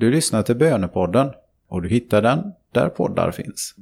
Du 0.00 0.10
lyssnar 0.10 0.42
till 0.42 0.56
Bönepodden 0.56 1.30
och 1.68 1.82
du 1.82 1.88
hittar 1.88 2.22
den 2.22 2.52
där 2.72 2.88
poddar 2.88 3.30
finns. 3.30 3.74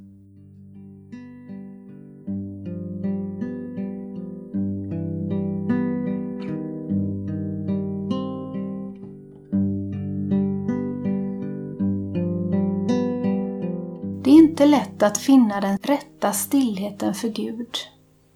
Det 14.23 14.29
är 14.29 14.35
inte 14.35 14.65
lätt 14.65 15.03
att 15.03 15.17
finna 15.17 15.61
den 15.61 15.77
rätta 15.77 16.31
stillheten 16.31 17.13
för 17.13 17.27
Gud. 17.27 17.75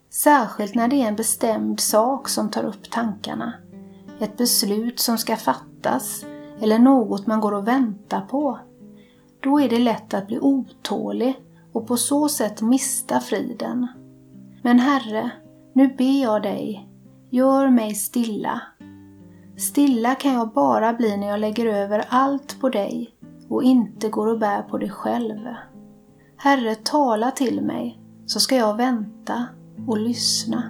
Särskilt 0.10 0.76
när 0.76 0.88
det 0.88 0.96
är 0.96 1.08
en 1.08 1.16
bestämd 1.16 1.80
sak 1.80 2.30
som 2.30 2.52
tar 2.52 2.64
upp 2.64 2.92
tankarna. 2.92 3.54
Ett 4.20 4.38
beslut 4.38 5.00
som 5.00 5.18
ska 5.18 5.36
fattas 5.36 6.26
eller 6.62 6.80
något 6.80 7.28
man 7.28 7.42
går 7.42 7.52
och 7.52 7.68
väntar 7.68 8.22
på. 8.22 8.60
Då 9.40 9.60
är 9.60 9.70
det 9.70 9.80
lätt 9.80 10.14
att 10.14 10.28
bli 10.28 10.40
otålig 10.40 11.36
och 11.74 11.88
på 11.88 11.98
så 11.98 12.30
sätt 12.30 12.62
mista 12.62 13.20
friden. 13.20 13.88
Men 14.62 14.80
Herre, 14.80 15.32
nu 15.74 15.88
ber 15.88 16.22
jag 16.22 16.44
dig, 16.44 16.90
gör 17.30 17.70
mig 17.70 17.96
stilla. 17.96 18.62
Stilla 19.58 20.16
kan 20.16 20.34
jag 20.34 20.54
bara 20.54 20.94
bli 20.94 21.18
när 21.18 21.28
jag 21.28 21.40
lägger 21.40 21.66
över 21.66 22.06
allt 22.10 22.60
på 22.62 22.70
dig 22.70 23.16
och 23.50 23.64
inte 23.64 24.10
går 24.10 24.28
och 24.28 24.40
bär 24.40 24.62
på 24.62 24.78
det 24.78 24.90
själv. 24.90 25.40
Herre, 26.38 26.76
tala 26.76 27.32
till 27.32 27.62
mig, 27.62 28.00
så 28.26 28.40
ska 28.40 28.56
jag 28.56 28.78
vänta 28.78 29.46
och 29.88 29.98
lyssna. 29.98 30.64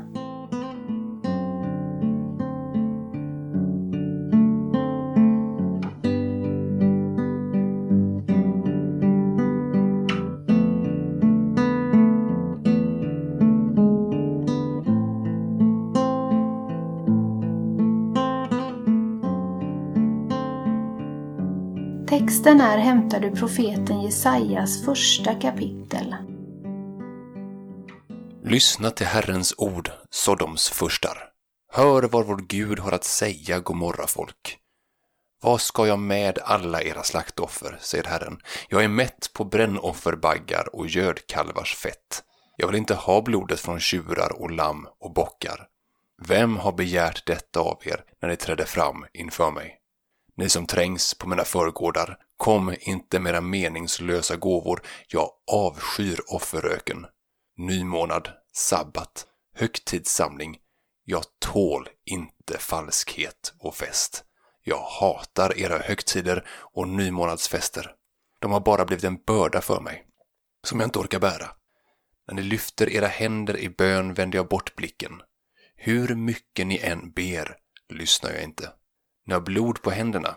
Texten 22.12 22.62
är 22.62 22.78
hämtad 22.78 23.26
ur 23.26 23.36
profeten 23.36 24.02
Jesajas 24.02 24.86
första 24.86 25.34
kapitel. 25.34 26.16
Lyssna 28.44 28.92
till 28.92 29.06
Herrens 29.06 29.54
ord, 29.58 29.92
Sodoms 30.10 30.70
furstar. 30.70 31.18
Hör 31.74 32.04
vad 32.04 32.28
vår 32.28 32.38
Gud 32.48 32.80
har 32.80 32.92
att 32.92 33.04
säga, 33.04 33.60
Gomorra 33.60 34.08
folk. 34.08 34.58
Vad 35.42 35.62
ska 35.62 35.88
jag 35.88 36.00
med 36.00 36.40
alla 36.44 36.82
era 36.82 37.04
slaktoffer, 37.04 37.78
säger 37.82 38.04
Herren. 38.04 38.40
Jag 38.70 38.84
är 38.84 38.88
mätt 38.88 39.34
på 39.34 39.44
brännofferbaggar 39.44 40.76
och 40.76 40.88
gödkalvars 40.88 41.76
fett. 41.76 42.24
Jag 42.58 42.68
vill 42.68 42.78
inte 42.78 42.96
ha 42.96 43.22
blodet 43.22 43.60
från 43.60 43.80
tjurar 43.80 44.42
och 44.42 44.52
lamm 44.52 44.88
och 45.00 45.14
bockar. 45.14 45.68
Vem 46.28 46.58
har 46.58 46.72
begärt 46.72 47.26
detta 47.26 47.60
av 47.60 47.82
er 47.86 48.04
när 48.22 48.30
ni 48.30 48.36
trädde 48.36 48.66
fram 48.66 49.06
inför 49.14 49.52
mig? 49.52 49.81
Ni 50.42 50.50
som 50.50 50.66
trängs 50.66 51.14
på 51.14 51.30
mina 51.30 51.44
förgårdar, 51.44 52.18
kom 52.38 52.76
inte 52.80 53.20
med 53.20 53.30
era 53.30 53.42
meningslösa 53.42 54.36
gåvor, 54.36 54.82
jag 55.08 55.30
avskyr 55.52 56.20
offerröken. 56.28 57.06
Nymånad, 57.58 58.30
sabbat, 58.54 59.26
högtidssamling, 59.56 60.58
jag 61.06 61.24
tål 61.40 61.90
inte 62.06 62.58
falskhet 62.58 63.54
och 63.60 63.76
fest. 63.76 64.24
Jag 64.64 64.82
hatar 64.82 65.60
era 65.60 65.78
högtider 65.78 66.48
och 66.74 66.88
nymånadsfester. 66.88 67.92
De 68.40 68.52
har 68.52 68.60
bara 68.60 68.86
blivit 68.86 69.06
en 69.06 69.24
börda 69.28 69.62
för 69.62 69.82
mig, 69.82 70.06
som 70.68 70.80
jag 70.80 70.88
inte 70.88 71.00
orkar 71.00 71.20
bära. 71.20 71.50
När 72.28 72.36
ni 72.36 72.42
lyfter 72.42 72.90
era 72.90 73.08
händer 73.08 73.58
i 73.58 73.70
bön 73.70 74.14
vänder 74.14 74.38
jag 74.38 74.48
bort 74.48 74.76
blicken. 74.76 75.22
Hur 75.76 76.16
mycket 76.16 76.68
ni 76.68 76.78
än 76.78 77.12
ber 77.12 77.58
lyssnar 77.90 78.32
jag 78.32 78.44
inte. 78.44 78.72
Ni 79.32 79.36
har 79.36 79.42
blod 79.42 79.82
på 79.82 79.92
händerna. 79.92 80.36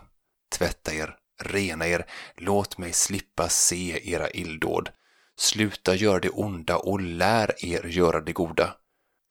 Tvätta 0.57 0.93
er, 0.93 1.15
rena 1.43 1.87
er, 1.87 2.05
låt 2.37 2.77
mig 2.77 2.93
slippa 2.93 3.49
se 3.49 4.11
era 4.13 4.29
illdåd. 4.29 4.89
Sluta 5.37 5.95
göra 5.95 6.19
det 6.19 6.29
onda 6.29 6.77
och 6.77 7.01
lär 7.01 7.65
er 7.65 7.83
göra 7.83 8.21
det 8.21 8.33
goda. 8.33 8.75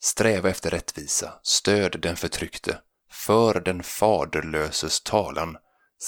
Sträva 0.03 0.49
efter 0.51 0.71
rättvisa, 0.71 1.33
stöd 1.43 2.01
den 2.01 2.17
förtryckte, 2.17 2.79
för 3.11 3.61
den 3.61 3.83
faderlöses 3.83 5.01
talan, 5.01 5.57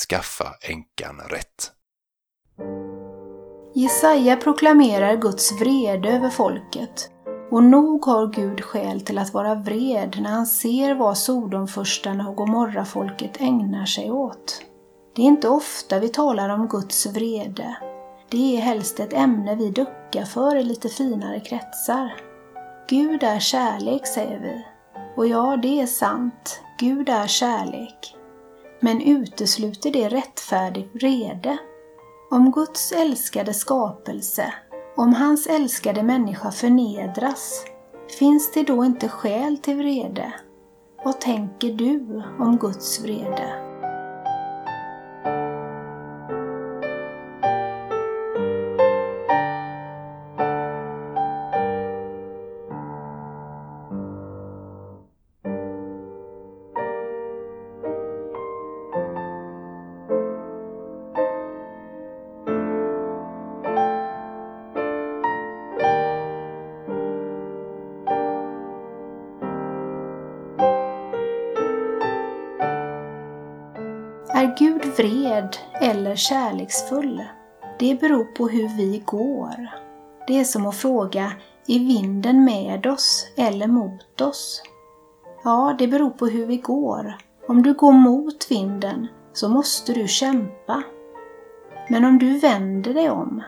skaffa 0.09 0.55
änkan 0.61 1.21
rätt. 1.29 1.73
Jesaja 3.75 4.37
proklamerar 4.37 5.17
Guds 5.17 5.53
vrede 5.53 6.09
över 6.09 6.31
folket 6.31 7.16
och 7.51 7.63
nog 7.63 8.05
har 8.05 8.27
Gud 8.27 8.61
skäl 8.61 9.01
till 9.01 9.19
att 9.19 9.35
vara 9.35 9.55
vred 9.55 10.17
när 10.21 10.31
han 10.31 10.47
ser 10.47 10.95
vad 10.95 11.19
Sodomfurstarna 11.19 12.29
och 12.29 12.37
Gomorrafolket 12.37 13.41
ägnar 13.41 13.87
sig 13.87 14.11
åt. 14.11 14.63
Det 15.17 15.23
är 15.23 15.27
inte 15.27 15.49
ofta 15.49 15.99
vi 15.99 16.09
talar 16.09 16.49
om 16.49 16.69
Guds 16.69 17.07
vrede. 17.07 17.77
Det 18.29 18.57
är 18.57 18.61
helst 18.61 19.01
ett 19.01 19.13
ämne 19.13 19.55
vi 19.55 19.71
duckar 19.71 20.25
för 20.25 20.57
i 20.57 20.63
lite 20.63 20.89
finare 20.89 21.41
kretsar. 21.41 22.15
Gud 22.89 23.23
är 23.23 23.39
kärlek, 23.39 24.07
säger 24.07 24.41
vi. 24.41 24.67
Och 25.17 25.27
ja, 25.27 25.57
det 25.63 25.81
är 25.81 25.87
sant. 25.87 26.61
Gud 26.79 27.09
är 27.09 27.27
kärlek. 27.27 28.17
Men 28.81 29.03
utesluter 29.03 29.91
det 29.91 30.09
rättfärdig 30.09 30.91
vrede? 30.93 31.59
Om 32.31 32.53
Guds 32.53 32.93
älskade 32.93 33.55
skapelse 33.55 34.55
om 34.97 35.13
hans 35.13 35.47
älskade 35.47 36.03
människa 36.03 36.51
förnedras, 36.51 37.65
finns 38.19 38.53
det 38.53 38.63
då 38.63 38.85
inte 38.85 39.09
skäl 39.09 39.59
till 39.59 39.77
vrede? 39.77 40.33
Vad 41.05 41.21
tänker 41.21 41.73
du 41.73 42.23
om 42.39 42.57
Guds 42.57 43.01
vrede? 43.05 43.66
Är 74.47 74.57
Gud 74.57 74.85
vred 74.85 75.57
eller 75.81 76.17
kärleksfull? 76.17 77.25
Det 77.79 78.01
beror 78.01 78.25
på 78.25 78.49
hur 78.49 78.69
vi 78.77 79.03
går. 79.05 79.71
Det 80.27 80.39
är 80.39 80.45
som 80.45 80.67
att 80.67 80.77
fråga, 80.77 81.33
är 81.67 81.79
vinden 81.79 82.45
med 82.45 82.87
oss 82.87 83.27
eller 83.37 83.67
mot 83.67 84.21
oss? 84.21 84.63
Ja, 85.45 85.77
det 85.79 85.89
beror 85.89 86.11
på 86.11 86.27
hur 86.27 86.47
vi 86.47 86.57
går. 86.57 87.17
Om 87.49 87.63
du 87.63 87.75
går 87.75 87.93
mot 87.93 88.51
vinden 88.51 89.07
så 89.33 89.49
måste 89.49 89.93
du 89.93 90.09
kämpa. 90.09 90.83
Men 91.89 92.05
om 92.05 92.19
du 92.19 92.39
vänder 92.39 92.95
dig 92.95 93.11
om, 93.11 93.43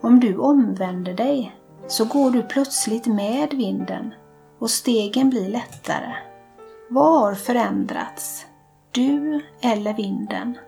om 0.00 0.20
du 0.20 0.36
omvänder 0.36 1.14
dig, 1.14 1.56
så 1.86 2.04
går 2.04 2.30
du 2.30 2.42
plötsligt 2.42 3.06
med 3.06 3.54
vinden 3.54 4.14
och 4.58 4.70
stegen 4.70 5.30
blir 5.30 5.48
lättare. 5.48 6.12
Vad 6.88 7.20
har 7.20 7.34
förändrats? 7.34 8.46
Du 8.92 9.40
eller 9.60 9.94
vinden. 9.94 10.58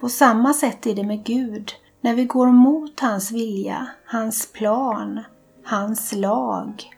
På 0.00 0.08
samma 0.08 0.54
sätt 0.54 0.86
är 0.86 0.94
det 0.94 1.04
med 1.04 1.24
Gud 1.24 1.72
när 2.00 2.14
vi 2.14 2.24
går 2.24 2.46
mot 2.46 3.00
hans 3.00 3.32
vilja, 3.32 3.86
hans 4.04 4.52
plan, 4.52 5.20
hans 5.64 6.12
lag. 6.12 6.90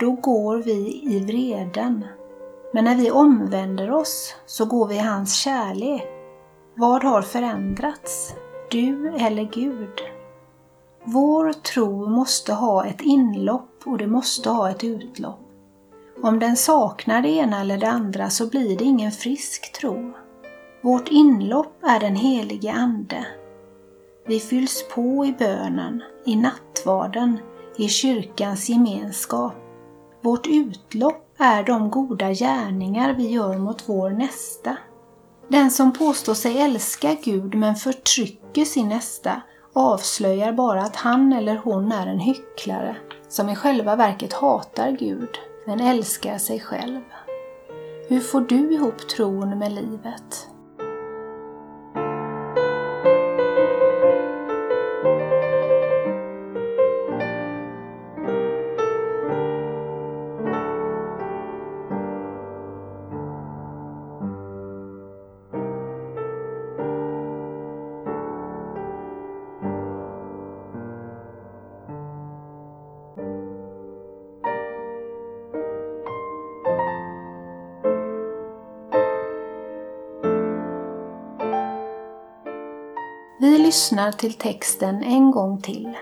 Då 0.00 0.12
går 0.12 0.56
vi 0.56 1.02
i 1.02 1.20
vreden. 1.20 2.04
Men 2.72 2.84
när 2.84 2.94
vi 2.94 3.10
omvänder 3.10 3.90
oss 3.90 4.34
så 4.46 4.64
går 4.64 4.86
vi 4.86 4.94
i 4.94 4.98
hans 4.98 5.34
kärlek. 5.34 6.06
Vad 6.74 7.04
har 7.04 7.22
förändrats? 7.22 8.34
Du 8.70 9.08
eller 9.08 9.42
Gud? 9.42 10.00
Vår 11.04 11.52
tro 11.52 12.06
måste 12.06 12.52
ha 12.52 12.84
ett 12.84 13.00
inlopp 13.00 13.82
och 13.84 13.98
det 13.98 14.06
måste 14.06 14.50
ha 14.50 14.70
ett 14.70 14.84
utlopp. 14.84 15.45
Om 16.22 16.38
den 16.38 16.56
saknar 16.56 17.22
det 17.22 17.28
ena 17.28 17.60
eller 17.60 17.78
det 17.78 17.88
andra 17.88 18.30
så 18.30 18.46
blir 18.46 18.78
det 18.78 18.84
ingen 18.84 19.12
frisk 19.12 19.72
tro. 19.72 20.12
Vårt 20.82 21.08
inlopp 21.08 21.84
är 21.84 22.00
den 22.00 22.16
helige 22.16 22.72
Ande. 22.72 23.26
Vi 24.26 24.40
fylls 24.40 24.84
på 24.94 25.26
i 25.26 25.32
bönen, 25.38 26.02
i 26.26 26.36
nattvarden, 26.36 27.38
i 27.76 27.88
kyrkans 27.88 28.68
gemenskap. 28.68 29.54
Vårt 30.22 30.46
utlopp 30.46 31.34
är 31.38 31.62
de 31.62 31.90
goda 31.90 32.32
gärningar 32.32 33.14
vi 33.14 33.28
gör 33.28 33.58
mot 33.58 33.88
vår 33.88 34.10
nästa. 34.10 34.76
Den 35.48 35.70
som 35.70 35.92
påstår 35.92 36.34
sig 36.34 36.60
älska 36.60 37.16
Gud 37.24 37.54
men 37.54 37.74
förtrycker 37.74 38.64
sin 38.64 38.88
nästa 38.88 39.42
avslöjar 39.72 40.52
bara 40.52 40.82
att 40.82 40.96
han 40.96 41.32
eller 41.32 41.56
hon 41.56 41.92
är 41.92 42.06
en 42.06 42.20
hycklare 42.20 42.96
som 43.28 43.48
i 43.48 43.56
själva 43.56 43.96
verket 43.96 44.32
hatar 44.32 44.90
Gud 44.90 45.38
men 45.66 45.80
älskar 45.80 46.38
sig 46.38 46.60
själv. 46.60 47.00
Hur 48.08 48.20
får 48.20 48.40
du 48.40 48.74
ihop 48.74 49.08
tron 49.08 49.58
med 49.58 49.72
livet? 49.72 50.48
Vi 83.40 83.58
lyssnar 83.58 84.12
till 84.12 84.34
texten 84.34 85.02
en 85.02 85.30
gång 85.30 85.62
till. 85.62 85.96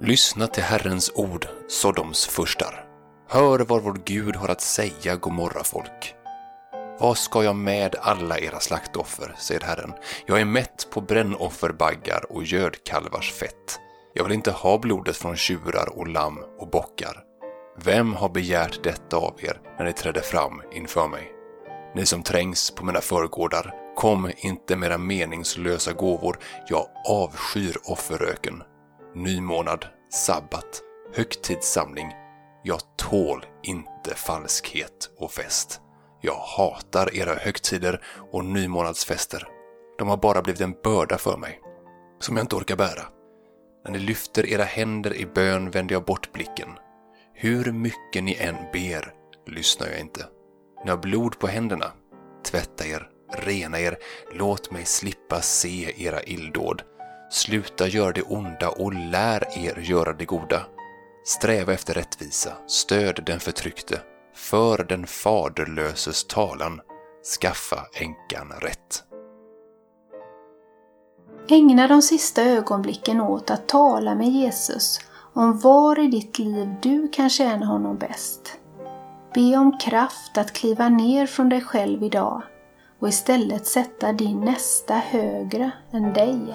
Lyssna 0.00 0.46
till 0.46 0.62
Herrens 0.62 1.12
ord, 1.14 1.46
Sodoms 1.68 2.26
furstar. 2.26 2.84
Hör 3.28 3.58
vad 3.58 3.82
vår 3.82 4.00
Gud 4.04 4.36
har 4.36 4.48
att 4.48 4.60
säga, 4.60 5.16
Gomorra 5.16 5.64
folk. 5.64 6.14
Vad 7.00 7.18
ska 7.18 7.44
jag 7.44 7.56
med 7.56 7.96
alla 8.00 8.38
era 8.38 8.60
slaktoffer, 8.60 9.34
säger 9.38 9.60
Herren. 9.60 9.92
Jag 10.26 10.40
är 10.40 10.44
mätt 10.44 10.88
på 10.90 11.00
brännofferbaggar 11.00 12.24
och 12.30 12.44
gödkalvars 12.44 13.32
fett. 13.32 13.80
Jag 14.14 14.24
vill 14.24 14.32
inte 14.32 14.50
ha 14.50 14.78
blodet 14.78 15.16
från 15.16 15.36
tjurar 15.36 15.98
och 15.98 16.08
lamm 16.08 16.38
och 16.58 16.70
bockar. 16.70 17.24
Vem 17.84 18.14
har 18.14 18.28
begärt 18.28 18.82
detta 18.82 19.16
av 19.16 19.34
er 19.42 19.60
när 19.78 19.84
ni 19.84 19.92
trädde 19.92 20.20
fram 20.20 20.62
inför 20.72 21.08
mig? 21.08 21.32
Ni 21.94 22.06
som 22.06 22.22
trängs 22.22 22.70
på 22.70 22.84
mina 22.84 23.00
förgårdar, 23.00 23.74
kom 23.98 24.30
inte 24.36 24.76
med 24.76 24.90
era 24.90 24.98
meningslösa 24.98 25.92
gåvor, 25.92 26.38
jag 26.68 26.86
avskyr 27.08 27.76
offerröken. 27.84 28.62
Nymånad, 29.14 29.86
sabbat, 30.10 30.82
högtidssamling. 31.14 32.12
Jag 32.62 32.80
tål 32.96 33.46
inte 33.62 34.14
falskhet 34.14 35.10
och 35.18 35.32
fest. 35.32 35.80
Jag 36.20 36.34
hatar 36.34 37.16
era 37.16 37.34
högtider 37.34 38.04
och 38.32 38.44
nymånadsfester. 38.44 39.48
De 39.98 40.08
har 40.08 40.16
bara 40.16 40.42
blivit 40.42 40.60
en 40.60 40.74
börda 40.84 41.18
för 41.18 41.36
mig, 41.36 41.60
som 42.20 42.36
jag 42.36 42.44
inte 42.44 42.56
orkar 42.56 42.76
bära. 42.76 43.02
När 43.84 43.92
ni 43.92 43.98
lyfter 43.98 44.46
era 44.46 44.64
händer 44.64 45.16
i 45.16 45.26
bön 45.26 45.70
vänder 45.70 45.94
jag 45.94 46.04
bort 46.04 46.32
blicken. 46.32 46.68
Hur 47.34 47.72
mycket 47.72 48.24
ni 48.24 48.34
än 48.34 48.56
ber 48.72 49.12
lyssnar 49.46 49.86
jag 49.86 50.00
inte. 50.00 50.26
Ni 50.84 50.90
har 50.90 50.98
blod 50.98 51.38
på 51.38 51.46
händerna. 51.46 51.86
Tvätta 52.44 52.86
er, 52.86 53.08
rena 53.32 53.80
er, 53.80 53.98
låt 54.32 54.70
mig 54.70 54.84
slippa 54.84 55.40
se 55.40 56.04
era 56.06 56.22
illdåd. 56.22 56.82
Sluta 57.30 57.88
göra 57.88 58.12
det 58.12 58.22
onda 58.22 58.68
och 58.68 58.92
lär 58.92 59.58
er 59.58 59.80
göra 59.80 60.12
det 60.12 60.24
goda. 60.24 60.66
Sträva 61.24 61.72
efter 61.72 61.94
rättvisa, 61.94 62.52
stöd 62.66 63.22
den 63.26 63.40
förtryckte, 63.40 64.00
för 64.34 64.84
den 64.84 65.06
faderlöses 65.06 66.24
talan, 66.24 66.80
skaffa 67.40 67.86
änkan 67.94 68.52
rätt. 68.60 69.04
Ägna 71.48 71.88
de 71.88 72.02
sista 72.02 72.42
ögonblicken 72.42 73.20
åt 73.20 73.50
att 73.50 73.68
tala 73.68 74.14
med 74.14 74.28
Jesus 74.28 75.00
om 75.34 75.58
var 75.58 75.98
i 75.98 76.06
ditt 76.06 76.38
liv 76.38 76.74
du 76.82 77.08
kan 77.08 77.30
tjäna 77.30 77.66
honom 77.66 77.98
bäst. 77.98 78.58
Be 79.34 79.56
om 79.56 79.78
kraft 79.78 80.38
att 80.38 80.52
kliva 80.52 80.88
ner 80.88 81.26
från 81.26 81.48
dig 81.48 81.60
själv 81.60 82.02
idag 82.02 82.42
och 82.98 83.08
istället 83.08 83.66
sätta 83.66 84.12
din 84.12 84.40
nästa 84.40 84.94
högre 84.94 85.70
än 85.90 86.12
dig. 86.12 86.54